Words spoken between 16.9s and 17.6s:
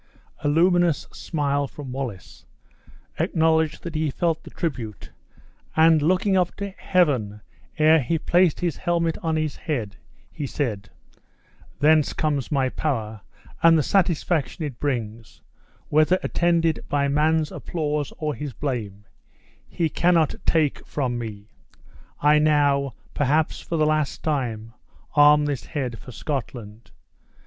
man's